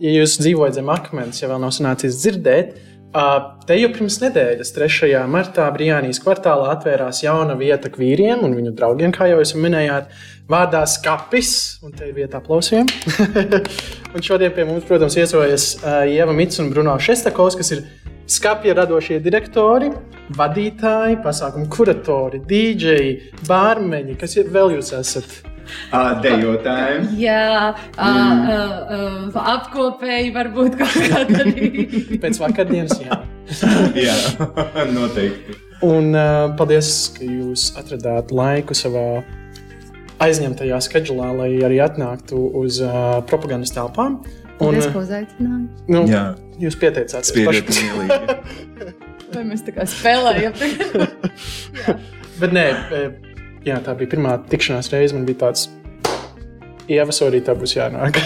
[0.00, 2.76] ja jūs dzīvojat zem akmens, ja vēl nav sanācis dzirdēt,
[3.66, 5.12] te jau pirms nedēļas, 3.
[5.30, 10.12] martā, Brīnijas kvartālā atvērās jauna vieta vīriem un viņu draugiem, kā jau jūs minējāt,
[10.48, 11.80] vārdā Skapis.
[11.82, 12.86] Un te ir vieta aplausiem.
[14.14, 15.70] un šodien pie mums, protams, viesojas
[16.06, 17.84] Ieva Mits un Bruno Šestakovs, kas ir
[18.28, 19.88] skapja radošie direktori,
[20.36, 23.14] vadītāji, pasākumu kuratori, dīdžeji,
[23.48, 25.38] bārmeņi, kas vēl jūs esat?
[25.88, 27.08] Uh, dejotājiem.
[27.20, 31.70] Jā, uh, uh, uh, apkopēji varbūt kaut kādā arī.
[32.20, 33.20] Pēc vakardienas, jā.
[33.96, 34.16] jā,
[34.92, 35.58] noteikti.
[35.86, 39.22] Un uh, paldies, ka jūs atradāt laiku savā
[40.24, 44.18] aizņemtajā skedulā, lai arī atnāktu uz uh, propagandas telpām.
[44.58, 45.88] Un, paldies, ka uzaicinājāt.
[45.94, 46.24] Nu, jā.
[46.58, 47.86] Jūs pieteicāties paši.
[49.34, 50.56] Vai mēs tā kā spēlējam?
[52.40, 52.64] Bet nē,
[53.68, 55.16] jā, tā bija pirmā tikšanās reize.
[55.16, 55.68] Man bija tāds,
[56.88, 58.18] ievas arī tā būs jānāk.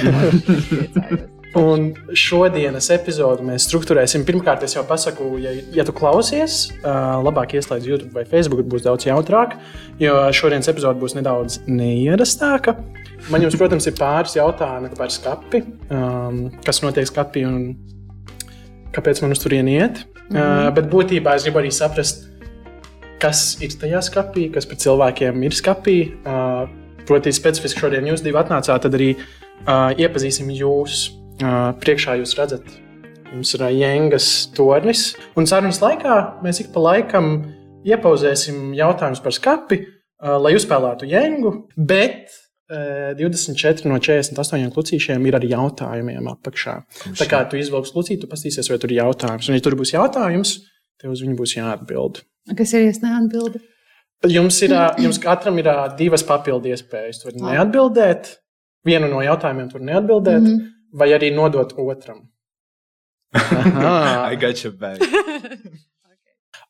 [1.53, 4.23] Un šodienas epizodi mēs struktūrēsim.
[4.25, 9.05] Pirmkārt, es jau pasaku, ja, ja tu klausies, labāk ieslēdz YouTube vai Facebook, būs daudz
[9.05, 9.59] jautrāk,
[10.01, 12.79] jo šodienas epizode būs nedaudz neierastāka.
[13.29, 15.61] Man jums, protams, ir pāris jautājumi par skapi,
[15.93, 17.61] um, kas notiek skapī un
[18.97, 20.07] kāpēc man uz turieni iet.
[20.33, 22.32] Uh, bet būtībā es gribu arī saprast,
[23.23, 25.97] kas ir tajā skapī, kas par cilvēkiem ir skapī.
[26.27, 26.67] Uh,
[27.07, 31.09] proti, specifiski šodien jūs divi atnācāt, tad arī uh, iepazīsim jūs.
[31.43, 32.67] Uh, priekšā jūs redzat,
[33.33, 35.13] mums ir jēgas tornis.
[35.39, 37.33] Un sarunas laikā mēs ik pa laikam
[37.89, 41.57] iepauzēsim jautājumus par skapi, uh, lai uzspēlētu jēgu.
[41.77, 42.39] Bet
[42.73, 46.77] 24 no 48 lucīšiem ir arī jautājumiem apakšā.
[47.19, 49.51] Tā kā tu izvelksi lucīti, tu paskatīsies, vai tur ir jautājums.
[49.51, 50.55] Un, ja tur būs jautājums,
[51.03, 52.23] tev uz viņu būs jāatbild.
[52.59, 53.61] Kas ir, ja es neatbildu?
[54.31, 57.19] Jums, ir, jums katram ir divas papildu iespējas.
[57.23, 58.37] Tu vari neatbildēt,
[58.87, 60.69] vienu no jautājumiem tur neatbildēt, mm -hmm.
[60.99, 62.29] vai arī nodot otram.
[64.31, 65.03] I got your back.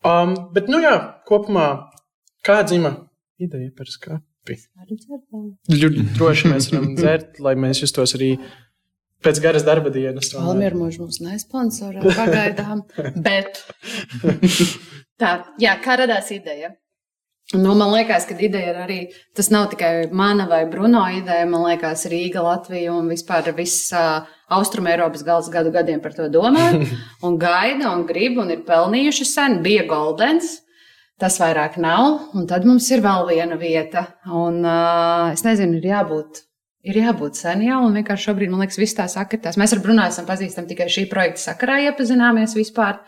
[0.04, 0.94] um, bet, nu jā,
[1.28, 1.90] kopumā,
[2.46, 2.94] kā dzima
[3.38, 4.24] ideja par skatu?
[5.70, 8.38] Ļoti droši mēs varam dzert, lai mēs justos arī
[9.24, 10.32] pēc garas darba dienas.
[10.38, 12.84] Almīra mūžs mums nesponsorē pagaidām,
[13.26, 13.62] bet
[15.20, 16.74] tā, jā, kā radās ideja?
[17.52, 18.98] Nu, man liekas, ka ideja ir arī
[19.36, 21.44] tas nav tikai mana vai Bruno ideja.
[21.48, 24.22] Man liekas, Rīga, Latvija un vispār viss uh,
[24.56, 26.70] Austrum Eiropas gals gadu gadiem par to domā
[27.26, 29.58] un gaida un grib un ir pelnījuši sen.
[29.66, 30.62] Bija Goldens,
[31.20, 34.06] tas vairs nav, un tad mums ir vēl viena vieta.
[34.32, 36.46] Un uh, es nezinu, ir jābūt.
[36.82, 39.58] Ir jābūt sen jau, un vienkārši šobrīd, man liekas, viss tā sakritās.
[39.60, 42.98] Mēs ar Brunā esam pazīstami tikai šī projekta sakarā, iepazināmies vispār.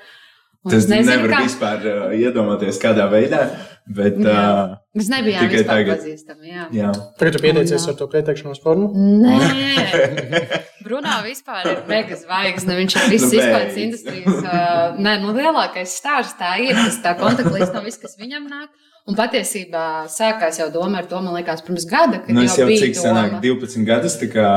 [0.65, 1.41] Un Tas nezinu, nevar kā...
[1.49, 3.49] vispār uh, iedomāties, kādā veidā.
[3.85, 4.33] Bet, jā.
[4.33, 6.49] uh, Mēs nebijām tikai tagad pazīstami.
[6.49, 6.63] Jā.
[6.73, 6.93] Jā.
[7.21, 8.89] Tagad tu pieteicies ar to pieteikšanos formu?
[8.97, 9.91] Nē,
[10.87, 12.79] Brunā vispār ir mega zvaigzne.
[12.81, 14.39] Viņš ir viss nu, izpētes industrijas.
[14.41, 16.73] Uh, nē, nu lielākais stāsts tā ir.
[16.79, 18.73] Tas tā kontaktlīsts no viss, kas viņam nāk.
[19.05, 22.23] Un patiesībā sākās jau doma ar to, man liekas, pirms gada.
[22.25, 24.49] Nu, es jau, jau cik senāk, 12 gadus, kā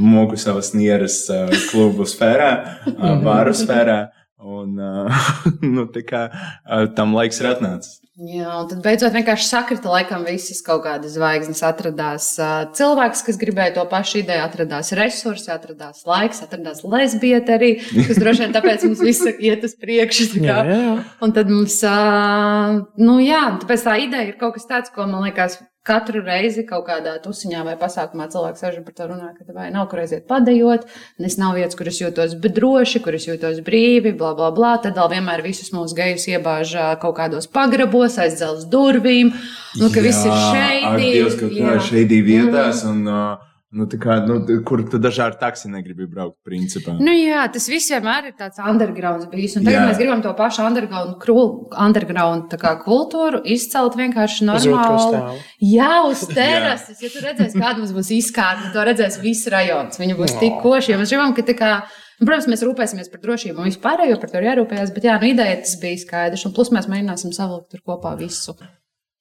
[0.00, 2.50] moku savas nieras uh, klubu sfērā,
[2.88, 3.98] uh, bāru sfērā.
[4.40, 5.26] Un, uh,
[5.76, 8.00] nu, kā, uh, tam laiks ir atnācis.
[8.20, 11.62] Jā, un tad beidzot vienkārši sakrita, laikam, visas kaut kādas zvaigznes.
[11.64, 17.70] Atradās uh, cilvēks, kas gribēja to pašu ideju, atradās resursi, atradās laiks, atradās lesbieta arī,
[17.80, 20.28] kas droši vien tāpēc mums viss iet uz priekšu.
[20.36, 20.92] Jā, jā, jā.
[21.24, 25.24] Un tad mums, uh, nu jā, tāpēc tā ideja ir kaut kas tāds, ko man
[25.24, 25.56] liekas,
[25.90, 29.88] katru reizi kaut kādā tusiņā vai pasākumā cilvēks sēž par to runā, ka vai nav
[29.90, 30.86] kur aiziet padējot,
[31.26, 34.76] es nav vietas, kur es jūtos droši, kur es jūtos brīvi, bla, bla, bla.
[34.82, 39.34] Tad vēl vienmēr visus mūsu gejus iebāž kaut kādos pagrabos, aizdzelz durvīm,
[39.80, 40.90] nu, ka jā, viss ir šeit.
[41.00, 42.84] Dievs, kaut kā šeit vietās.
[42.86, 42.90] Mm.
[42.90, 46.96] Un, uh, Nu, kā, nu, kur tu dažādi taksi negribi braukt, principā.
[46.98, 49.54] Nu, jā, tas viss vienmēr ir tāds underground bijis.
[49.60, 49.84] Un tagad jā.
[49.86, 55.38] mēs gribam to pašu underground, krul, underground kā, kultūru izcelt vienkārši normāli.
[55.62, 56.98] Jā, uz terases.
[56.98, 60.00] ja tu redzēsi, kāda mums būs izkārta, to redzēs viss rajons.
[60.02, 60.40] Viņi būs no.
[60.42, 60.96] tik koši.
[60.98, 61.70] Mēs gribam, ka tā kā.
[62.18, 64.90] Un, protams, mēs rūpēsimies par drošību un vispārējo, par to ir jārūpējas.
[64.98, 66.42] Bet, jā, nu, ideja tas bija skaidrs.
[66.50, 68.58] Un plus mēs mēģināsim savilkt tur kopā visu.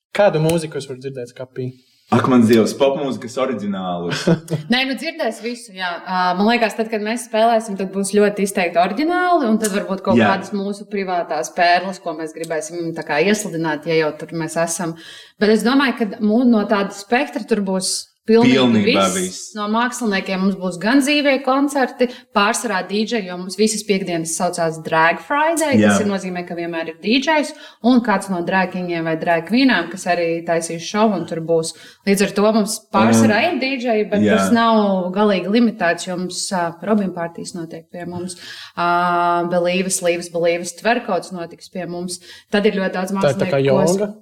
[0.09, 1.69] Kādu mūziku jūs varat dzirdēt skapī?
[2.09, 4.23] Ak, man Dievs, popmūzikas oriģinālus.
[4.73, 5.75] Nē, nu dzirdēs visu.
[5.77, 5.91] Jā.
[6.39, 10.17] Man liekas, tad, kad mēs spēlēsim, tad būs ļoti izteikti oriģināli, un tad varbūt kaut
[10.17, 10.31] jā.
[10.31, 14.95] kādas mūsu privātās pērles, ko mēs gribēsim kā, iesludināt, ja jau tur mēs esam.
[15.37, 17.93] Bet es domāju, ka no tāda spektra tur būs
[18.29, 19.15] Pilnībā viss.
[19.17, 19.39] viss.
[19.57, 25.19] No māksliniekiem mums būs gan dzīvie koncerti, pārsvarā DJ, jo mums visas piekdienas saucās Drag
[25.25, 25.79] Friday.
[25.81, 25.89] Jā.
[25.91, 27.53] Tas ir nozīmē, ka vienmēr ir DJs
[27.89, 31.73] un kāds no dragingiem vai dragvīnām, kas arī taisīs šovu un tur būs.
[32.07, 34.37] Līdz ar to mums pārsvarā ir DJ, bet Jā.
[34.37, 38.37] tas nav galīgi limitēts, jo mums uh, Robin partijas notiek pie mums,
[38.77, 42.19] uh, Belīvas, Līvas, Belīvas, Tverkots notiks pie mums.
[42.53, 43.97] Tad ir ļoti daudz Tā ir tā kā mākslinieku.
[43.97, 44.13] joga.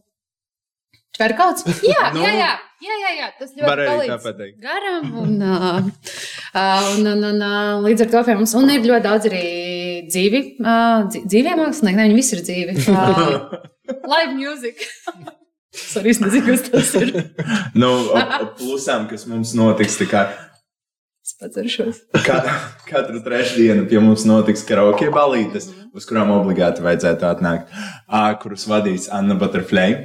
[1.18, 1.66] Tverkots?
[1.92, 2.50] Jā, Nu, jā, jā,
[2.84, 3.30] jā, jā, jā.
[3.40, 4.60] tas ļoti pateikt.
[4.64, 5.10] garam.
[5.24, 5.34] Un,
[6.98, 9.42] un, un, un, uh, līdz ar to mums un ir ļoti daudz arī
[10.08, 11.98] dzīvi, dzī- dzīvie mākslinieki.
[12.00, 12.78] Ne, viņi visi ir dzīvi.
[14.14, 14.82] Live music.
[15.78, 17.10] Es arī nezinu, kas tas ir.
[17.78, 17.90] Nu,
[18.58, 20.22] plusām, kas mums notiks, tā kā
[21.28, 21.98] Es pats ar šos.
[22.24, 22.38] Ka,
[22.88, 27.74] katru trešdienu pie mums notiks karaoke balītes, uz kurām obligāti vajadzētu atnākt,
[28.40, 29.98] kurus vadīs Anna Butterfly.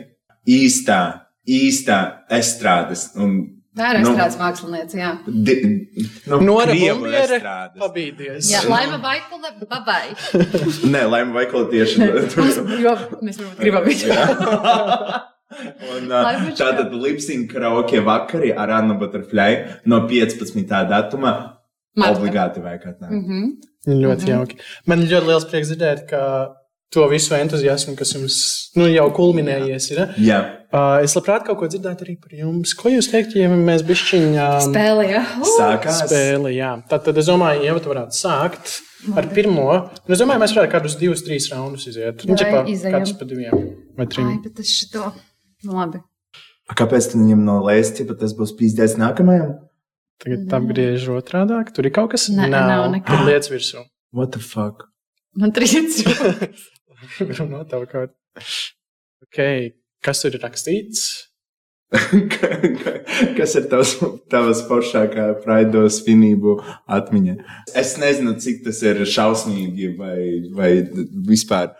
[0.50, 1.98] Īstā, īstā
[2.30, 3.40] estrādes un
[3.72, 4.10] Tā ir Nu.
[4.12, 4.96] mākslinieca.
[5.00, 5.54] Jā, di,
[6.28, 7.38] nu, Nora Bumbiere
[7.80, 8.50] pabīdies.
[8.52, 10.12] jā Laima Vaikula, babai.
[10.92, 11.96] Nē, Laima Vaikala tieši
[12.36, 12.92] Mums, jo
[13.24, 14.12] mēs varbūt gribam viņu.
[15.88, 20.68] Un, Laima uh, tātad lipsina karaoke vakari ar Annu Butterfly no 15.
[20.92, 21.32] datuma.
[21.96, 22.20] Marta.
[22.20, 23.16] Obligāti vajag atnākt.
[23.22, 23.50] Mhm.
[24.04, 24.60] Ļoti jauki.
[24.86, 26.20] Man ļoti liels prieks dzirdēt, ka
[26.92, 28.40] to visu entuziasmu, kas jums
[28.76, 30.04] nu, jau kulminējies, ir.
[30.22, 30.42] Jā,
[30.72, 32.70] Uh, es labprāt kaut ko dzirdētu arī par jums.
[32.80, 35.18] Ko jūs teiktu, ja mēs bišķiņām Spēlē, jā.
[35.36, 35.98] Uh, sākās.
[36.06, 36.54] spēli?
[36.56, 36.70] Jā.
[36.88, 38.72] Tad, tad es domāju, ja tu varētu sākt
[39.12, 39.66] ar pirmo.
[40.00, 42.24] Un es domāju, mēs varētu kādus divus, trīs raundus iziet.
[42.24, 42.38] Nu,
[42.72, 42.96] izejam?
[42.96, 43.52] Katrs pa diviem
[43.98, 44.32] vai Ai, trim.
[44.46, 45.12] bet es šito.
[45.66, 46.00] Nu, labi.
[46.72, 49.58] A, Kāpēc tu viņam nolēsti, ja tas būs pīzdēts nākamajam?
[50.24, 51.76] Tagad apgriež otrādāk.
[51.76, 53.12] Tur ir kaut kas Nē, nav nekā.
[53.12, 53.84] Tur lietas virsū.
[54.16, 54.88] What the fuck?
[55.36, 56.00] Man trīs.
[57.52, 58.06] no tā kaut kā.
[59.28, 59.72] Okay.
[60.02, 61.30] Kas ir rakstīts?
[63.36, 63.92] Kas ir tavs,
[64.32, 66.56] tavas foršākā praido svinību
[66.90, 67.36] atmiņa?
[67.78, 70.18] Es nezinu, cik tas ir šausmīgi vai,
[70.56, 70.70] vai
[71.28, 71.74] vispār.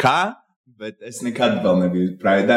[0.00, 0.39] Kā?
[0.80, 2.56] Bet es nekad vēl nebiju praidā.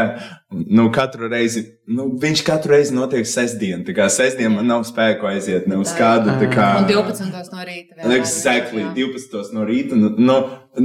[0.53, 3.81] Nu, katru reizi, nu, viņš katru reizi notiek sestdien.
[3.83, 6.31] Tā kā sestdien man nav spēku aiziet ne uz kādu.
[6.39, 7.51] tā Kā, Un 12.
[7.51, 7.97] no rīta.
[7.99, 9.09] vēl Exactly, vairāk, jā.
[9.11, 9.51] 12.
[9.57, 9.97] no rīta.
[9.99, 10.37] Nu, nu,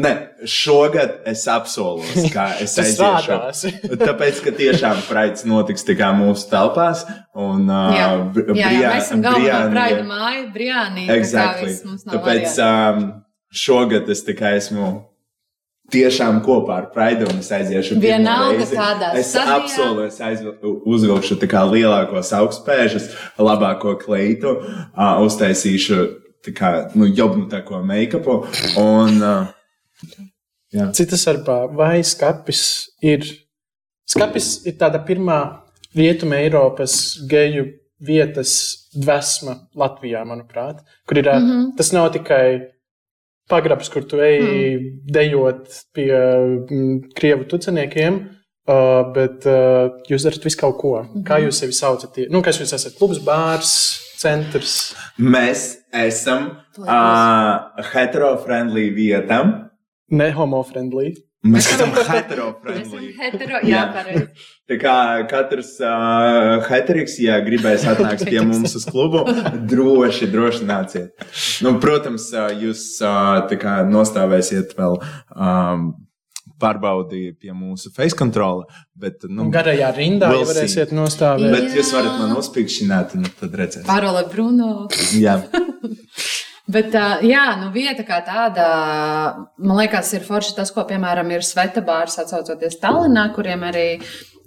[0.03, 0.13] ne,
[0.51, 3.71] šogad es apsolos, ka es aiziešu.
[4.03, 7.05] Tāpēc, ka tiešām praids notiks tikai mūsu telpās.
[7.39, 11.07] Un, Jā, uh, Br- jā, jā, Brijā- mēs esam galvenā praida māja, Briānī.
[11.15, 11.79] Exactly.
[12.03, 13.07] Tāpēc um,
[13.55, 14.91] šogad es tikai esmu
[15.93, 17.99] tiešām kopā ar Praidu un es aiziešu.
[18.01, 19.57] Vienalga kādā Es stadijā.
[19.63, 23.09] apsolu, es aizvil- uzvilkšu tā kā lielākos augstspēžus,
[23.39, 24.57] labāko kleitu,
[24.97, 25.99] uh, uztaisīšu
[26.45, 28.45] tā kā, nu, jobnutāko make-upu.
[28.79, 29.47] Un, uh,
[30.93, 33.25] Citas starpā, vai skapis ir.
[34.09, 35.61] Skapis ir tāda pirmā
[35.97, 37.65] rietuma Eiropas geju
[38.01, 41.25] vietas dvēsma Latvijā, manuprāt, kur ir.
[41.25, 41.49] Mm.
[41.49, 41.77] -hmm.
[41.77, 42.61] Tas nav tikai
[43.49, 44.89] pagrabs, kur tu ej mm.
[45.15, 48.27] dejot pie mm, krievu tuceniekiem.
[48.69, 50.91] Uh, bet uh, jūs darat visu kaut ko.
[51.01, 51.25] Mm -hmm.
[51.25, 52.19] Kā jūs sevi saucat?
[52.29, 52.99] Nu, kas jūs esat?
[52.99, 53.71] Klubs, bārs,
[54.21, 54.95] centrs.
[55.19, 59.71] mēs esam uh, hetero-friendly vietām.
[60.11, 61.15] Ne homo-friendly.
[61.47, 63.13] Mēs esam hetero-friendly.
[63.15, 63.85] hetero, Jā.
[63.95, 64.23] jā.
[64.69, 64.95] Tā kā
[65.31, 69.23] katrs uh, heteriks, ja gribēs atnākt pie mums uz klubu,
[69.71, 71.15] droši, droši nāciet.
[71.63, 75.87] Nu, protams, uh, jūs uh, tā kā nostāvēsiet vēl um,
[76.59, 78.67] pārbaudi pie mūsu face kontrola,
[78.99, 81.55] bet, nu, Garajā rindā jau varēsiet nostāvēt.
[81.55, 83.87] bet jūs varat man uzpīkšķināt, un tad redzēsiet.
[83.87, 84.89] Parola Bruno.
[85.15, 85.39] Jā,
[86.69, 86.93] Bet,
[87.25, 88.65] jā, nu, vieta kā tāda,
[89.57, 93.87] man liekas, ir forši tas, ko, piemēram, ir Sveta bārs, atsaucoties Tallinā, kuriem arī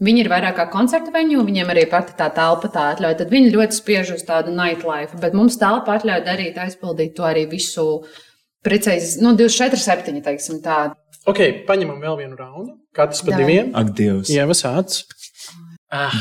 [0.02, 3.16] viņi ir vairāk kā koncerta veņu, viņiem arī pati tā telpa tā atļauj.
[3.24, 7.48] Tad viņi ļoti spiež uz tādu nightlife, bet mums telpa atļauj darīt, aizpildīt to arī
[7.50, 7.88] visu
[8.66, 10.92] precīzi, nu, 24, 7, teiksim tā.
[11.30, 12.76] Ok, paņemam vēl vienu raundu.
[12.98, 13.46] Katrs pa Davai.
[13.46, 13.74] diviem.
[13.78, 14.30] ak, Dievs.
[14.34, 15.02] Ieva sāc.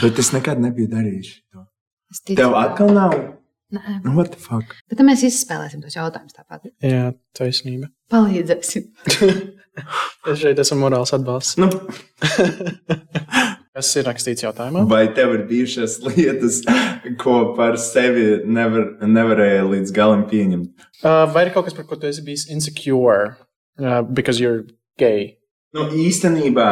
[0.00, 1.66] Bet es nekad nebiju darījis to.
[2.34, 3.14] Tev ka- atkal nav?
[3.70, 4.74] Nē, Nu, what the fuck?
[4.90, 6.70] bet tad mēs izspēlēsim tos jautājumus tāpat.
[6.82, 7.90] Jā, taisnība.
[8.10, 8.90] Palīdzēsim.
[10.28, 11.54] Es šeit esmu morāls atbalsts.
[11.62, 11.68] Nu,
[13.70, 14.82] Kas ir rakstīts jautājumā?
[14.90, 16.58] vai tev ir bijušas lietas,
[17.22, 20.72] ko par sevi nevar, nevarēja līdz galam pieņemt?
[21.04, 23.36] Uh, vai ir kaut kas, par ko tu esi bijis insecure?
[23.78, 24.66] Uh, because you're
[25.00, 25.36] gay.
[25.72, 26.66] Nu, īstenībā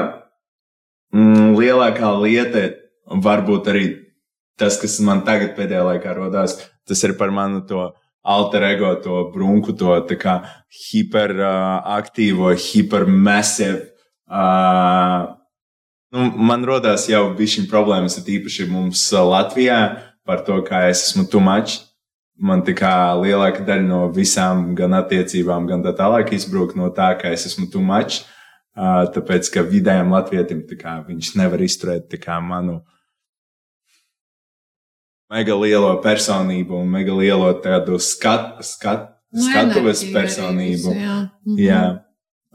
[1.15, 2.67] mm, lielākā lieta
[3.09, 3.85] varbūt arī
[4.59, 7.89] tas, kas man tagad pēdējā laikā rodās, tas ir par manu to
[8.29, 9.95] alter ego, to brunku, to
[10.91, 13.81] hiperaktīvo, uh, hipermasīvu.
[14.29, 15.33] Uh,
[16.13, 19.79] nu, man rodās jau bišķiņ problēmas, ir īpaši mums uh, Latvijā
[20.29, 21.85] par to, kā es esmu tumačs.
[22.39, 27.09] Man tā kā lielāka daļa no visām gan attiecībām, gan tā tālāk izbrūk no tā,
[27.19, 28.27] ka es esmu tumačs.
[28.79, 32.83] Uh, tāpēc, ka vidējam latvietim kā, viņš nevar izturēt kā, manu
[35.33, 40.95] mega lielo personību un mega lielo tādu skat, skat, Nu, skatuves personību.
[40.97, 41.17] Jā.
[41.45, 41.57] Mhm.
[41.61, 41.83] Jā,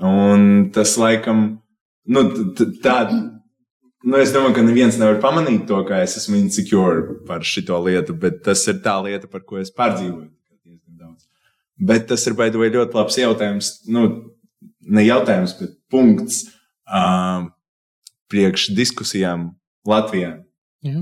[0.01, 1.43] un tas laikam,
[2.09, 2.23] nu,
[2.81, 7.77] tā, nu, es domāju, ka neviens nevar pamanīt to, ka es esmu insecure par šito
[7.85, 10.31] lietu, bet tas ir tā lieta, par ko es pārdzīvoju.
[11.83, 14.07] Bet tas ir, baidu, ļoti labs jautājums, nu,
[14.81, 16.45] ne jautājums, bet punkts
[16.87, 17.49] um,
[18.31, 19.51] priekš diskusijām
[19.89, 20.37] Latvijā
[20.83, 21.01] Jā.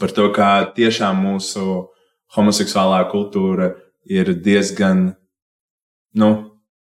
[0.00, 1.88] Par to, kā tiešām mūsu
[2.36, 3.72] homoseksuālā kultūra
[4.04, 5.10] ir diezgan,
[6.14, 6.30] nu,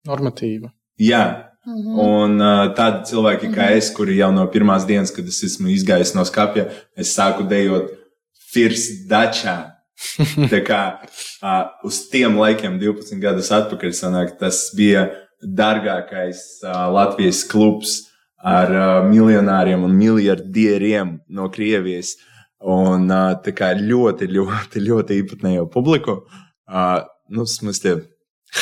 [0.09, 0.73] Normatīva.
[0.99, 1.99] jā, Mhm.
[2.03, 6.11] Un uh, tādi cilvēki kā es, kuri jau no pirmās dienas, kad es esmu izgājis
[6.17, 6.67] no skapja,
[6.99, 7.93] es sāku dejot
[8.51, 9.57] First Dačā.
[10.51, 15.07] Tā kā uh, uz tiem laikiem, 12 gadus atpakaļ, sanāk, tas bija
[15.39, 18.01] dārgākais uh, Latvijas klubs
[18.43, 22.17] ar uh, miljonāriem un miljardieriem no Krievijas.
[22.63, 23.09] Un
[23.43, 26.21] tā kā ļoti, ļoti, ļoti īpatnējo publiku,
[27.35, 27.97] nu, smēstie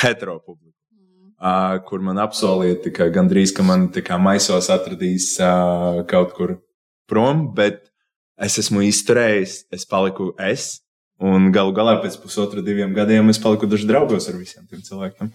[0.00, 0.70] hetero publiku
[1.88, 5.32] kur man apsolīja, ka gandrīz ka man kā maisos atradīs
[6.10, 6.58] kaut kur
[7.08, 7.88] prom, bet
[8.40, 10.80] es esmu izturējis, es paliku es.
[11.20, 15.32] Un galu galā pēc pusotra, diviem gadiem es paliku daži draugos ar visiem tiem cilvēkiem.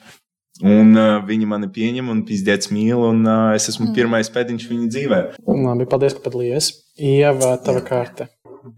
[0.65, 4.87] Un uh, viņi mani pieņem un pīzdēts mīl, un uh, es esmu pirmais pēdiņš viņa
[4.95, 5.19] dzīvē.
[5.45, 6.71] Labi, paldies, ka padalījies.
[6.95, 8.29] Ieva, tava kārta.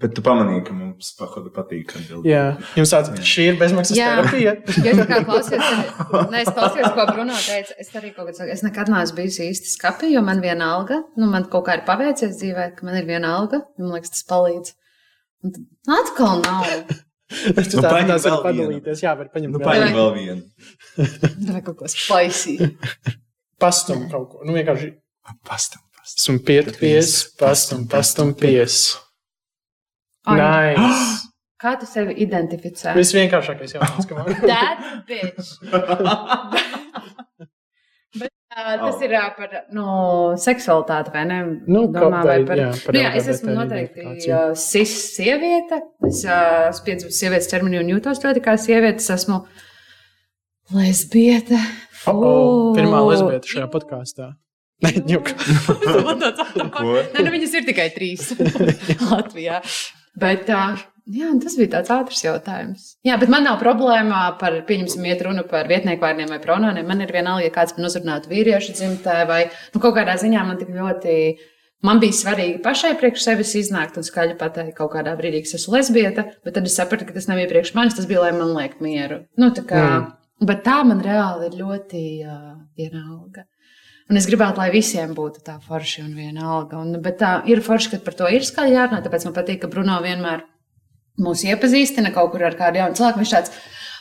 [0.02, 2.28] Bet tu pamanīji, ka mums pahodu patīk atbildēt.
[2.28, 2.42] Jā,
[2.76, 4.10] jums tāds šī ir bezmaksas Jā.
[4.18, 4.54] terapija.
[4.86, 7.78] Ja es kā klausījos, tad- ne, es klausījos, ko Bruno teica.
[7.80, 11.02] Es arī kaut kādā veidā, es nekad neesmu bijusi īsti skapī, jo man viena alga,
[11.18, 14.26] nu, man kaut kā ir paveicies dzīvē, ka man ir viena alga, man liekas, tas
[14.30, 14.74] palīdz.
[15.46, 16.72] Un tad atkal nav.
[17.28, 18.44] Es Nu, tā neesmu vēl vienu.
[18.46, 19.02] padalīties.
[19.04, 20.44] Jā, var paņemt Nu, vēl vēl vienu.
[21.52, 22.54] Vai kaut ko spicy.
[23.60, 24.46] pastum kaut ko.
[24.48, 24.94] Nu, vienkārši
[25.44, 26.22] Pastam, pastam.
[26.24, 28.78] esmu pietupies, pastum, pastum, pies.
[28.96, 29.07] Ai,
[30.36, 31.24] Nice.
[31.62, 32.92] Kā tu sevi identificē?
[32.94, 34.28] Visvienkāršākais jautājums, ka man.
[34.46, 35.56] That bitch.
[38.18, 39.88] Bet, uh, tas ir uh, par nu,
[40.42, 41.40] seksualitāti, vai ne?
[41.66, 42.62] Nu, Domā, vai, par...
[42.62, 45.82] jā, par nu, jā, es esmu noteikti uh, cis sieviete.
[46.08, 49.02] Es uh, esmu piedzimusi sievietes terminu un jūtos ļoti kā sieviete.
[49.02, 49.42] Es esmu
[50.78, 51.58] lesbiete.
[52.08, 54.36] Oh, oh, pirmā lesbieta šajā podkāstā.
[54.86, 54.94] Nē.
[55.10, 55.34] Ko?
[57.14, 58.30] Nē, nu, viņas ir tikai trīs
[59.10, 59.64] Latvijā.
[60.18, 62.88] Bet, jā, tas bija tāds ātrs jautājums.
[63.08, 66.88] Jā, bet man nav problēma par, pieņemsim, iet runa par vietnieku vārdiem vai pronomiem.
[66.88, 69.44] Man ir vienalga, ja kāds man uzrunātu vīriešu dzimtē, vai
[69.76, 71.14] nu, kaut kādā ziņā man tik ļoti.
[71.86, 75.60] Man bija svarīgi pašai priekš sevis iznākt un skaļi pateikt kaut kādā brīdī, ka es
[75.60, 78.56] esmu lesbieta, bet tad es sapratu, ka tas nebija priekš manis, tas bija, lai man
[78.58, 79.20] liek mieru.
[79.38, 80.16] Nu, tā kā, mm.
[80.46, 83.48] Bet tā man reāli ir ļoti uh, vienalga.
[84.08, 86.80] Un es gribētu, lai visiem būtu tā forša un viena alga.
[86.80, 89.02] Un, bet tā ir forša, ka par to ir skaļi jārunā.
[89.04, 90.46] Tāpēc man patīk, ka Bruno vienmēr
[91.24, 93.20] mūs iepazīstina kaut kur ar kādu jaunu cilvēku.
[93.20, 93.54] Viņš tāds,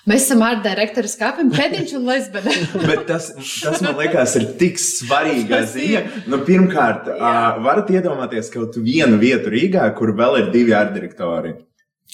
[0.06, 2.54] mēs esam ar direktoru skāpim, pēdiņš un lesbene.
[2.92, 3.32] Bet tas,
[3.64, 6.04] tas man liekas, ir tik svarīga ziņa.
[6.30, 11.56] Nu, pirmkārt, uh, varat iedomāties kaut vienu vietu Rīgā, kur vēl ir divi ārdirektori.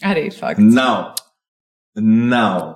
[0.09, 0.65] Arī fakts.
[0.65, 1.13] Nav.
[2.01, 2.72] Nav.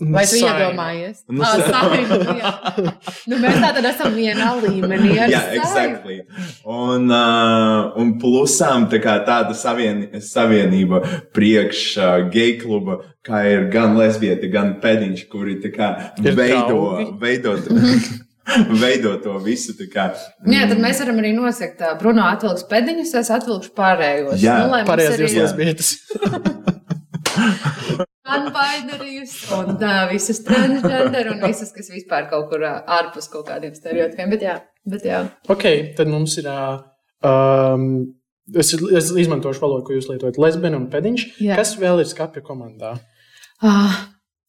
[0.00, 0.58] Vai tu Saima.
[0.58, 1.18] iedomājies?
[1.28, 2.52] Nu, Ah, sa- saima, jā.
[3.28, 5.12] nu, mēs tā tad esam vienā līmenī.
[5.14, 5.60] Jā, saimu.
[5.60, 6.16] exactly.
[6.66, 11.02] Un, uh, un plusām tā kā tāda savien, savienība
[11.36, 17.54] priekš uh, geju kluba, kā ir gan lesbieti, gan pēdiņš, kuri tā kā veido, veido,
[18.82, 19.76] veido to visu.
[19.92, 20.10] Kā,
[20.44, 24.40] Nu Jā, tad mēs varam arī nosakt, ka Bruno atvilks pēdiņus, es atvilkšu pārējos.
[24.42, 24.64] Jā.
[24.66, 25.94] nu, Pareizajos arī lesbietas.
[28.28, 33.74] non-binaries un tā, visas transgender un visas, kas vispār kaut kur ā, ārpus kaut kādiem
[33.76, 34.32] stereotipiem.
[34.36, 34.56] Bet jā,
[34.88, 35.26] bet jā.
[35.52, 35.68] Ok,
[35.98, 36.48] tad mums ir.
[36.50, 36.62] ā,
[37.22, 38.14] Um,
[38.54, 40.40] es, es izmantošu valodu, ko jūs lietojat.
[40.42, 41.26] Lesbiena un pēdiņš.
[41.46, 41.58] Jā.
[41.58, 42.96] Kas vēl ir skapja komandā?
[43.62, 43.94] Uh,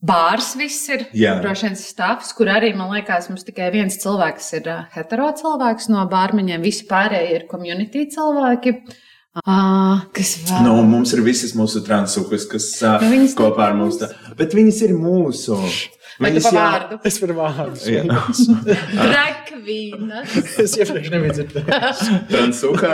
[0.01, 1.05] bārs viss ir.
[1.17, 1.35] Jā.
[1.43, 5.91] Droši vien stāvs, kur arī man liekas, mums tikai viens cilvēks ir uh, hetero cilvēks
[5.93, 6.65] no bārmeņiem.
[6.65, 8.77] Visi pārējie ir community cilvēki.
[8.79, 9.01] Uh,
[10.13, 10.61] kas vēl?
[10.67, 13.97] Nu, mums ir visas mūsu transukas, kas uh, Nu, viņas kopā ar mums.
[14.01, 14.11] Tā.
[14.37, 15.57] Bet viņas ir mūsu.
[16.21, 16.99] Viņas jā- vārdu?
[17.09, 17.87] Es varu vārdus.
[17.89, 18.03] Jā.
[19.09, 20.35] Drekvīnas.
[20.61, 22.03] Es iepriekš nebiju dzirdējis.
[22.29, 22.93] Transuka.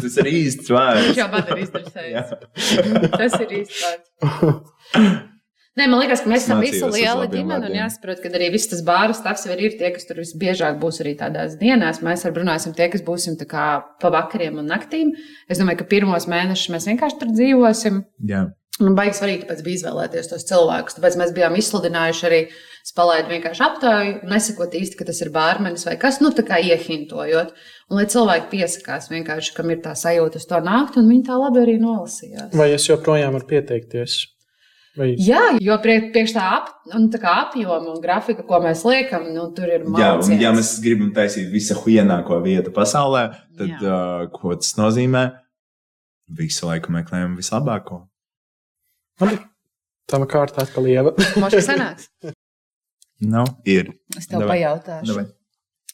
[0.00, 1.12] Tas ir īsts vārds.
[1.20, 2.36] Jau man ir izdarījis.
[3.18, 5.34] Tas ir īsti vārds.
[5.78, 8.80] Nē, man liekas, ka mēs esam visi liela ģimene un jāsaprot, ka arī viss tas
[8.86, 12.00] bāras stāvs jau ir tie, kas tur visbiežāk būs arī tādās dienās.
[12.02, 13.66] Mēs ar runāsim tie, kas būsim tā kā
[14.02, 15.12] pa vakariem un naktīm.
[15.46, 18.00] Es domāju, ka pirmos mēnešus mēs vienkārši tur dzīvosim.
[18.26, 18.48] Jā.
[18.78, 20.96] Un baigi svarīgi, tāpēc bija izvēlēties tos cilvēkus.
[20.98, 22.40] Tāpēc mēs bijām izsludinājuši arī
[22.86, 27.52] spēlēt vienkārši aptauju, nesakot īsti, ka tas ir bārmenis vai kas, nu tā kā iehintojot.
[27.90, 31.38] Un lai cilvēki piesakās vienkārši, kam ir tā sajūta uz to nākt, un viņi tā
[31.42, 32.54] labi arī nolasījās.
[32.58, 34.20] Vai es joprojām varu pieteikties?
[34.98, 35.12] Vai...
[35.22, 39.28] Jā, jo prie- priekš tā, ap, un tā kā apjoma un grafika, ko mēs liekam,
[39.34, 43.28] nu, tur ir Jā, un ja mēs gribam taisīt visu huienāko vietu pasaulē,
[43.58, 43.78] tad Jā.
[43.78, 45.22] uh, ko tas nozīmē?
[46.38, 48.02] Visu laiku meklējam vislabāko.
[49.22, 49.38] Labi.
[50.08, 51.12] Tava kārta atkal ieva.
[51.40, 52.08] Moši sanāks.
[53.20, 53.92] Nu, ir.
[54.16, 54.56] Es tev Davai.
[54.56, 55.08] pajautāšu.
[55.10, 55.24] Davai.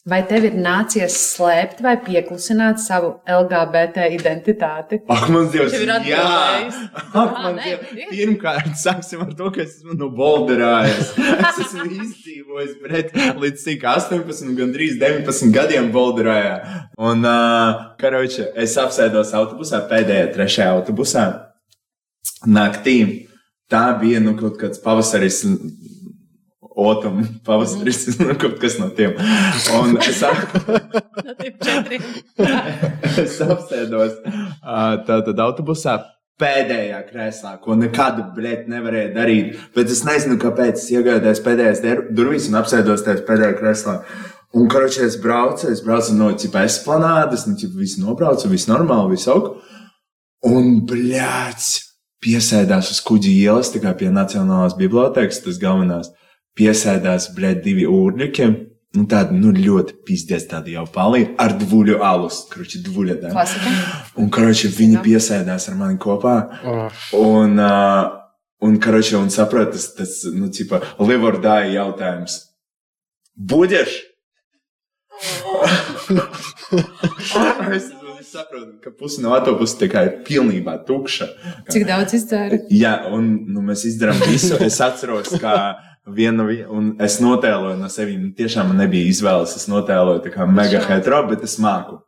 [0.05, 4.99] Vai tev ir nācies slēpt vai pieklusināt savu LGBT identitāti?
[5.09, 5.95] Ak, man Dievs, ir jā!
[5.95, 6.75] atbildējis.
[7.01, 8.11] Ak, man nē, Dievs, ir.
[8.11, 11.09] pirmkārt, sāksim ar to, ka es esmu no Bolderājas.
[11.17, 16.53] Es esmu izdzīvojis pret līdz cik 18, gandrīz 19 gadiem Bolderājā.
[17.01, 21.25] Un, uh, karoče, es apsēdos autobusā, pēdējā, trešajā autobusā
[22.45, 22.99] naktī.
[23.73, 25.41] Tā bija nu, kaut kāds pavasaris.
[26.75, 28.35] Otam, pavasaris, mm.
[28.41, 29.13] kaut kas no tiem.
[29.79, 30.19] Un es,
[33.23, 34.13] es apsēdos
[35.07, 35.95] tātad autobusā
[36.41, 39.45] pēdējā krēslā, ko nekad brēt nevarēja darīt.
[39.75, 41.83] Bet es nezinu, kāpēc es iegādājos pēdējās
[42.15, 43.95] durvīs un apsēdos tajā pēdējā krēslā.
[44.55, 49.15] Un, karoči, es braucu, es braucu no cipa esplanādes, nu, cipa visu nobraucu, viss normāli,
[49.15, 49.49] viss ok.
[50.51, 51.71] Un, bļāts,
[52.23, 56.13] piesēdās uz kuģi ielas, tā kā pie Nacionālās bibliotekas, tas galvenās.
[56.55, 58.47] Piesēdās, bļāts, divi ūrņuki.
[58.95, 63.17] Nu, tāda, nu, ļoti pizdies tāda jau palīja ar dvuļu alus, kruči, dvuļa.
[63.25, 63.31] tā.
[63.33, 63.73] Klasika.
[64.21, 66.35] Un, karoči, viņi piesēdās ar mani kopā.
[66.63, 68.05] Oh, Un, uh,
[68.63, 72.37] un karoči, un saprot, tas, tas, nu, cipa, live or die jautājums.
[73.35, 73.97] Budeš?
[77.75, 81.27] es, es saprotu, ka pusi no autobusa tikai ir pilnībā tukša.
[81.71, 82.61] Cik daudz izdzēra?
[82.71, 84.55] Jā, un nu, mēs izdarām visu.
[84.63, 85.75] Es atceros, ka
[86.07, 89.55] viena, vi- un es notēloju no sevis, nu, tiešām man nebija izvēles.
[89.55, 92.01] Es notēloju tā kā mega hetero, bet es māku.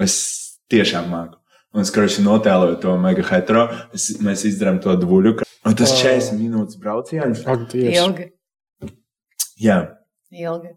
[0.00, 1.36] Es tiešām māku.
[1.74, 3.66] Un es karši notēloju to mega hetero.
[3.94, 5.42] Es, mēs izdarām to dvuļu.
[5.66, 6.02] Un tas Wow.
[6.02, 7.42] 40 minūtes brauciens.
[7.46, 7.72] ak.
[7.74, 8.32] Ilgi.
[9.60, 9.96] Jā,
[10.32, 10.76] Ilgi.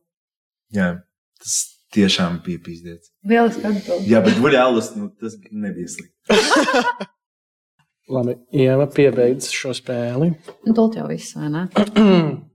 [0.73, 1.01] jā.
[1.39, 3.11] Tas tiešām bija pīzdēts.
[3.25, 4.07] Lieliski atbild.
[4.07, 6.13] Jā, bet dvuļālus, nu, tas nebija slikti.
[8.09, 10.31] Labi, Ieva piebeidz šo spēli.
[10.65, 11.67] Nu, Tult jau viss, vai ne?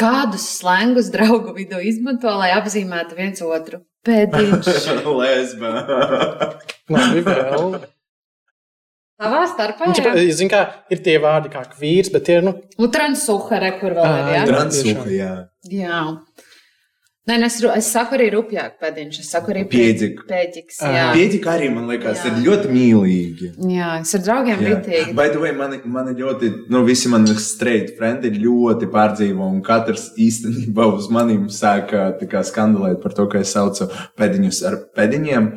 [0.00, 3.80] Kādus slēngus draugu vidū izmanto, lai apzīmētu viens otru?
[4.08, 4.68] Pēdiņš.
[5.20, 5.72] Lesba.
[6.92, 7.78] Labi, vēl.
[9.18, 9.88] Savā starpā.
[9.90, 10.34] Nu, ķipa, jā.
[10.38, 10.60] Zini, kā
[10.94, 12.52] ir tie vārdi kā vīrs, bet tie ir, nu,
[12.84, 14.28] Utranssuhere, kur vēl ir.
[14.36, 14.44] Jā.
[14.52, 15.32] Transūka, jā.
[15.72, 16.02] jā.
[17.28, 19.16] Nē, nē, es, ru- es saku arī rupjāk pēdiņš.
[19.20, 19.64] Es saku arī.
[19.68, 20.78] Pēdiņš.
[20.80, 21.04] Jā.
[21.12, 22.30] Pietika arī, man liekas, Jā.
[22.30, 23.48] ir ļoti mīlīgi.
[23.68, 25.12] jā, es ar draugiem ritīgi.
[25.18, 30.06] By the way, mani, mani ļoti, nu, visi mani straight friendi ļoti pārdzīvo, un katrs
[30.16, 35.50] īstenībā uz maniem sāka tā kā skandalēt par to, ka es saucu pēdiņus ar pēdiņiem.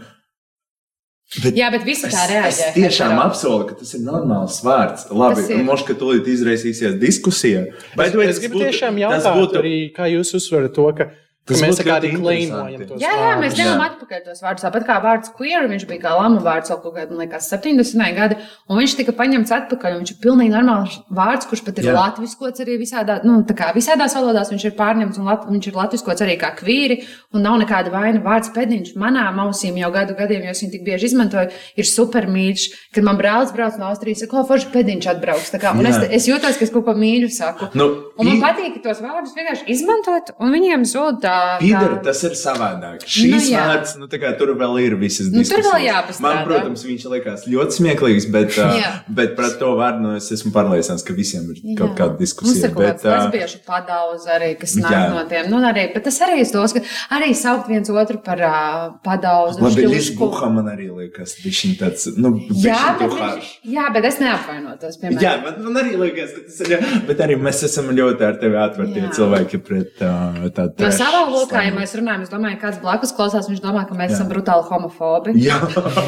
[1.46, 2.48] Bet Jā, bet visi Es, tā reaģē.
[2.50, 3.28] es tiešām hetero.
[3.30, 5.06] apsolu, ka tas ir normāls vārds.
[5.16, 7.62] Labi, možda, ka tūlīt izraisīsies diskusija.
[7.96, 10.92] By the way, es tas gribu būtu- tiešām jautāt, būtu- arī, kā jūs uzsverat to,
[10.98, 11.08] ka
[11.50, 13.72] Tas mēs tā kā arī kleinojam Jā, jā, mēs Jā.
[13.82, 14.62] atpakaļ tos vārdus.
[14.62, 18.14] Tāpat kā vārds queer, viņš bija kā lama vārds jau kaut kādā, man liekas, 70.
[18.16, 18.36] gadi,
[18.70, 19.96] un viņš tika paņemts atpakaļ.
[19.98, 21.96] un Viņš ir pilnīgi normāls vārds, kurš pat ir Jā.
[21.98, 24.52] latviskots arī visādā, nu, tā kā visādās valodās.
[24.54, 27.00] Viņš ir pārņemts un lat, viņš ir latviskots arī kā kvīri,
[27.34, 28.22] un nav nekāda vaina.
[28.22, 32.30] Vārds pēdiņš manā ausīm jau gadu gadiem, jo es viņu tik bieži izmantoju, ir super
[32.30, 32.68] mīļš.
[32.94, 35.50] Kad man brālis brauc no Austrijas, saka, ko forši pēdiņš atbrauks.
[35.52, 36.08] Tā Kā, un es, Jā.
[36.12, 37.70] es jūtos, ka es kaut ko mīļu saku.
[37.74, 41.31] Nu, Un man pi- patīk tos vārdus vienkārši izmantot, un viņiem zūd tā.
[41.62, 43.06] Pīdara, tā- tas ir savādāk.
[43.06, 43.64] Šīs Nu, nu, jā.
[43.72, 45.68] vārds, nu, kā tur vēl ir visas Nu, tur diskusijas.
[45.74, 46.22] vēl jāpastrādā.
[46.22, 50.52] Man, protams, viņš liekas ļoti smieklīgs, bet, uh, bet par to vārdu nu, es esmu
[50.56, 51.98] pārliecināts, ka visiem ir kaut Jā.
[51.98, 52.66] kāda Mums diskusija.
[52.70, 55.04] ir kaut Bet, uh, lesbiešu padauze arī, kas nāk Jā.
[55.14, 55.50] no tiem.
[55.50, 56.82] Nu, arī, bet tas arī es dos, ka
[57.18, 59.62] arī saukt viens otru par uh, padauzu.
[59.62, 59.86] Labi.
[59.92, 65.22] Lisbuha man arī liekas, viņš tāds, nu, Jā, bet, viņš, jā, bet es neapvainotos, piemēram.
[65.22, 66.86] Jā, man, man arī liekas, ka tas ir.
[67.08, 69.10] Bet arī mēs esam ļoti ar tevi atvērti Jā.
[69.18, 70.80] cilvēki pret uh, tādu.
[70.82, 70.92] No
[71.22, 74.18] savā lokā, ja mēs runājam, es domāju, kāds blakus klausās, viņš domā, ka mēs Jā.
[74.20, 75.36] esam brutāli homofobi.
[75.42, 75.58] Jā,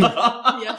[0.66, 0.76] Jā.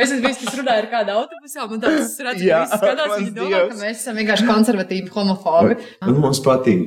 [0.00, 3.62] Es esmu bijis, kas runāja ar kādu autobusu, un tāds redz, Jā, skatās, viņi domā,
[3.72, 5.78] ka mēs esam vienkārši konservatīvi homofobi.
[6.06, 6.86] un mums patīk.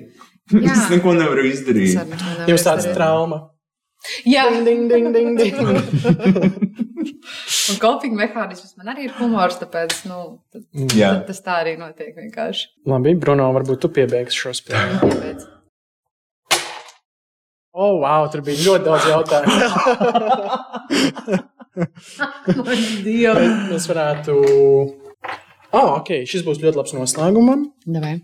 [0.54, 0.74] Jā.
[0.76, 1.96] Es neko nevaru izdarīt.
[2.00, 3.50] nevaru Jums tāds trauma.
[4.28, 6.74] Jā, Ding, ding, ding, ding, ding.
[7.72, 10.18] Un kopīgi mehānisms man arī ir humors, tāpēc nu,
[10.52, 12.66] tad, tad tas tā arī notiek vienkārši.
[12.92, 15.00] Labi, Bruno, varbūt tu piebeigsi šo spēli.
[15.00, 15.46] Tāpēc.
[17.73, 19.53] O, oh, wow, tur bija ļoti daudz jautājumu.
[22.59, 23.55] Man Dievs!
[23.71, 24.36] Mēs varētu.
[25.73, 27.65] Oh, ok, šis būs ļoti labs noslēgumam.
[27.89, 28.19] Davai.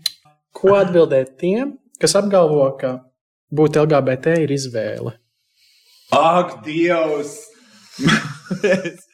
[0.54, 2.92] Ko atbildēt tiem, kas apgalvo, ka
[3.50, 5.16] būt LGBT ir izvēle?
[6.14, 7.34] Ak, Dievs!
[8.06, 9.09] Man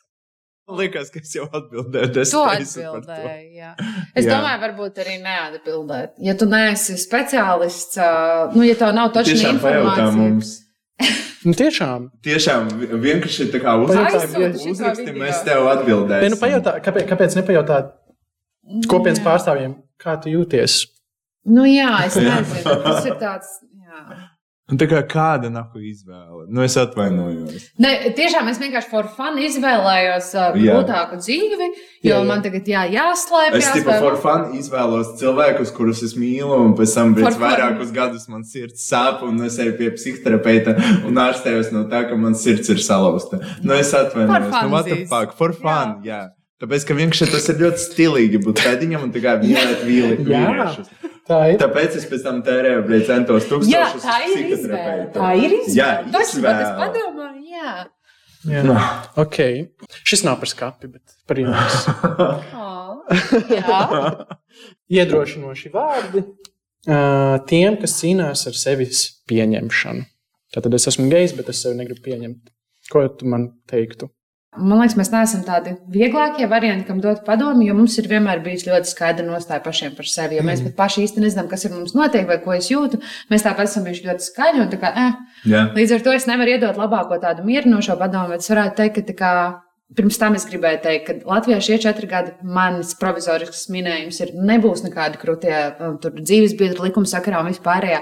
[0.68, 2.16] liekas, ka es jau atbildēju.
[2.22, 3.12] Es To teicu par to.
[3.12, 3.50] atbildēju.
[3.54, 3.70] Jā.
[4.14, 4.32] Es Jā.
[4.34, 6.14] domāju, varbūt arī neatbildēt.
[6.18, 7.96] Ja tu neesi speciālists,
[8.56, 10.54] nu, ja tev nav točna Tiešām pajautā informācija, mums.
[11.46, 12.08] Nu, tiešām.
[12.26, 15.20] Tiešām vi- vienkārši tā kā video.
[15.22, 16.24] mēs tev atbildēsim.
[16.26, 17.92] Nē, nu, pajautā, kāpēc, kāpēc nepajautāt
[18.90, 20.86] kopienas pārstāvjiem, kā tu jūties?
[21.46, 22.82] Nu, jā, es nezinu.
[22.82, 23.46] Tas ir tāds.
[23.78, 24.00] Jā.
[24.66, 26.48] Un tā kā kāda nahu izvēle?
[26.50, 27.68] Nu, es atvainojos.
[27.78, 31.68] Ne, tiešām es vienkārši for fun izvēlējos uh, grūtāku dzīvi,
[32.02, 32.24] jo Jā, jā.
[32.26, 33.62] man tagad jā, jāslēpjas.
[33.62, 38.26] Es tikai for fun izvēlos cilvēkus, kurus es mīlu, un pēc tam pēc vairākus gadus
[38.32, 40.74] man sirds sāp, un es eju pie psihoterapeita
[41.06, 43.38] un ārstējos no tā, ka man sirds ir salauzta.
[43.62, 44.50] Nu, es atvainojos.
[44.50, 45.38] Nu, what the fuck?
[45.38, 46.24] For fun, jā.
[46.24, 46.24] jā.
[46.64, 51.14] Tāpēc, ka vienkārši tas ir ļoti stilīgi būt pēdiņam un kā mīlēt vīli.
[51.26, 51.58] Tā ir.
[51.58, 55.06] Tāpēc es pēc tam tērēju, centos tūkstošus Jā, tā ir izvēle.
[55.14, 55.74] Tā ir izvēle.
[55.74, 56.80] Jā, Taču, bet es izvēle.
[56.84, 57.72] padomāju, jā.
[58.46, 58.62] Jā.
[58.62, 58.76] Nu.
[59.18, 59.38] Ok.
[60.06, 61.80] Šis nav par skati, bet par jums.
[62.66, 63.02] Oh,
[63.50, 63.80] jā.
[64.96, 66.22] Iedrošinoši vārdi
[66.86, 66.98] ā,
[67.50, 70.06] tiem, kas cīnās ar sevis pieņemšanu.
[70.54, 72.52] Tātad es esmu gejs, bet es sevi negribu pieņemt.
[72.90, 74.08] Ko tu man teiktu?
[74.56, 78.64] Man liekas, mēs neesam tādi vieglākie varianti, kam dot padomu, jo mums ir vienmēr bijis
[78.68, 80.38] ļoti skaidra nostāja pašiem par sevi.
[80.38, 83.00] Jo mēs pat paši īsti nezinām, kas ir mums notiek vai ko es jūtu.
[83.32, 85.20] Mēs tāpat esam bijuši ļoti skaļi kā, eh.
[85.52, 85.66] Jā.
[85.76, 89.32] Līdz ar to es nevaru iedot labāko tādu mierinošo padomu, bet es varētu teikt, ka.
[89.96, 94.82] Pirms tam es gribēju teikt, ka Latvijā šie četri gadi manis provizorisks minējums ir, nebūs
[94.82, 98.00] nekādi krūtie um, dzīves biedru likuma sakarā un vispārējā.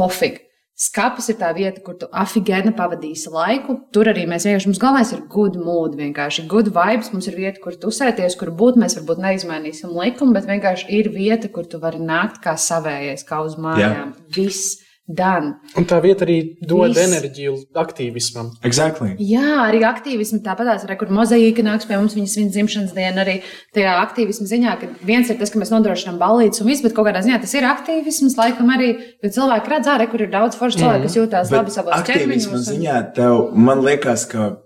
[0.00, 0.43] Pofīgi.
[0.74, 3.76] Skapis ir tā vieta, kur tu afigēni pavadīsi laiku.
[3.94, 7.12] Tur arī mēs vienkārši, mums galvenais ir good mood, vienkārši good vibes.
[7.14, 8.80] Mums ir vieta, kur tusēties, kur būt.
[8.82, 13.38] Mēs varbūt neizmainīsim likumu, bet vienkārši ir vieta, kur tu vari nākt kā savējais, kā
[13.46, 14.16] uz mājām.
[14.34, 15.54] Viss done.
[15.76, 17.02] Un tā vieta arī dod Viss.
[17.04, 18.46] enerģiju aktīvismam.
[18.64, 19.10] Exactly.
[19.20, 23.42] Jā, arī aktīvismi tāpatās, arī kur mozaīka nāks pie mums, viņas viņa dzimšanas diena, arī
[23.76, 27.06] tajā aktīvismu ziņā, ka viens ir tas, ka mēs nodrošinām balīdzes un viss, bet kaut
[27.10, 30.80] kādā ziņā tas ir aktīvisms, laikam arī, jo cilvēki redz ārā, kur ir daudz foršu
[30.80, 34.56] cilvēku, kas jūtās labi savos aktīvisma un- ziņā tev, man liekas, ka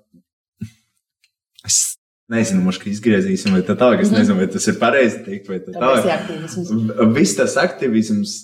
[1.67, 1.97] es
[2.31, 4.03] nezinu, mums izgriezīsim, vai tā tālāk.
[4.05, 5.77] Es nezinu, vai tas ir pareizi teikt, vai tā Mhm.
[5.77, 6.13] Ir tālāk.
[6.15, 7.15] aktīvisms.
[7.17, 8.37] Viss tas aktīvisms.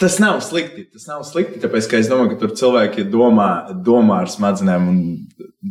[0.00, 0.86] Tas nav slikti.
[0.94, 3.48] Tas nav slikti, tāpēc es domāju, ka tur cilvēki domā,
[3.84, 5.02] domā ar smadzenēm un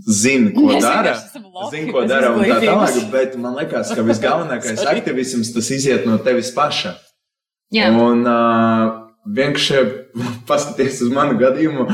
[0.06, 1.16] zina, ko Mēs dara.
[1.18, 3.00] esam loki Zina, ko dara un tā tālāk.
[3.12, 6.94] Bet man liekas, ka visgalvenākais aktīvisms tas iziet no tevis paša.
[7.74, 8.94] Jā, Un uh,
[9.28, 9.82] vienkārši
[10.48, 11.88] paskaties uz manu gadījumu,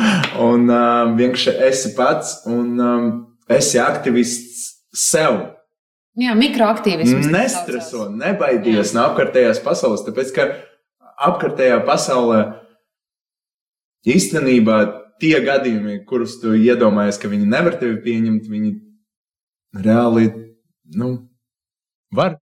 [0.44, 3.08] un uh, vienkārši esi pats un um,
[3.50, 5.40] esi aktivists sev.
[6.20, 7.32] jā mikroaktīvisms.
[7.34, 10.52] Nestreso, nebaidies no apkārtējās pasaules, tāpēc ka
[11.18, 12.42] apkārtējā pasaulē
[14.10, 14.78] īstenībā
[15.22, 18.74] tie gadījumi, kurus tu iedomājies, ka viņi nevar tevi pieņemt, viņi
[19.84, 20.30] reāli
[21.00, 21.16] nu,
[22.14, 22.43] var.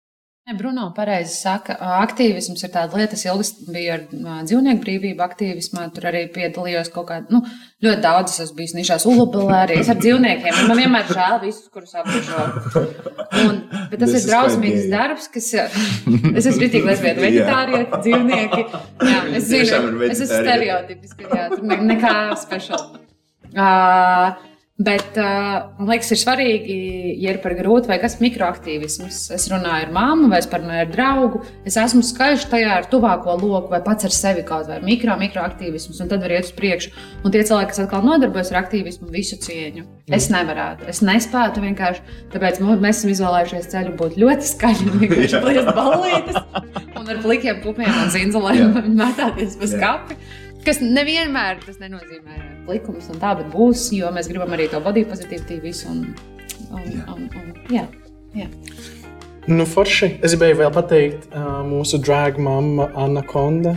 [0.46, 4.04] Ne, Bruno pareizi saka, aktīvisms ir tāda lieta, es ilgi biju ar
[4.46, 7.40] dzīvnieku brīvību aktīvismā, tur arī piedalījos kaut kādā, nu,
[7.82, 11.66] ļoti daudz, es esmu bijis nišās ulubelē arī, es ar dzīvniekiem, man vienmēr žēl visus,
[11.74, 12.46] kurus apgrožo.
[13.42, 18.66] Un, bet tas This ir drausmīgs darbs, kas, es esmu ritīgi lesbieta, veģetārieti, dzīvnieki,
[19.10, 23.02] jā, es zinu, es esmu stereotipiski, jā, tur ne, nekā speciāla.
[23.50, 26.74] Uh, Bet uh, man liekas, ir svarīgi,
[27.22, 29.22] ja ir par grūti vai kas mikroaktīvisms.
[29.32, 31.40] Es runāju ar māmu, vai es parunāju ar draugu.
[31.64, 36.02] Es esmu skaļš tajā ar tuvāko loku, vai pats ar sevi kaut vai mikro, mikroaktīvisms,
[36.04, 36.92] un tad var iet uz priekšu.
[37.24, 39.88] Un tie cilvēki, kas atkal nodarbojas ar aktīvismu, visu cieņu.
[40.12, 42.20] Es nevarētu, es nespētu vienkārši.
[42.36, 46.42] Tāpēc mēs esam izvēlējušies ceļu būt ļoti skaļi, vienkārši plēst balītes
[46.96, 50.18] un ar plikiem pupiem un zinzelēm mētāties pa skapi.
[50.66, 55.04] Kas nevienmēr tas nenozīmē likums un tā, bet būs, jo mēs gribam arī to body
[55.06, 55.92] pozitīvu visu.
[55.92, 56.00] Un,
[56.74, 57.04] un, Jā.
[57.14, 57.84] un, un, jā,
[58.34, 58.48] jā.
[59.46, 60.16] Nu, forši.
[60.26, 63.76] Es gribēju vēl pateikt uh, mūsu drag mamma Anna Konda.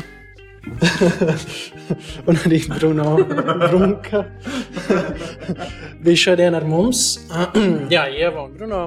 [2.28, 4.23] un arī Bruno Brunka.
[6.04, 7.19] bija šodien ar mums.
[7.93, 8.82] Jā, Ieva un Bruno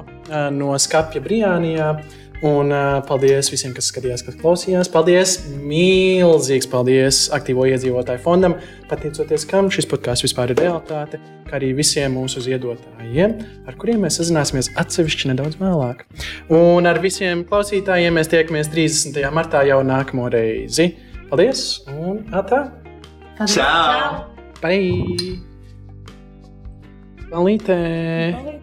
[0.51, 1.93] no Skapja Brijānijā.
[2.43, 4.89] Un uh, paldies visiem, kas skatījās, kas klausījās.
[4.91, 8.57] Paldies, milzīgs paldies aktīvo iedzīvotāju fondam,
[8.89, 14.19] pateicoties kam šis podkāsts vispār ir realitāte, kā arī visiem mūsu ziedotājiem, ar kuriem mēs
[14.19, 16.03] sazināsimies atsevišķi nedaudz vēlāk.
[16.51, 19.23] Un ar visiem klausītājiem mēs tiekamies 30.
[19.31, 20.91] martā jau nākamo reizi.
[21.31, 21.85] Paldies!
[21.95, 22.65] Un atā!
[23.47, 24.25] Čau!
[24.59, 25.39] Bye!
[27.31, 27.79] Palītē!
[28.35, 28.62] Palītē.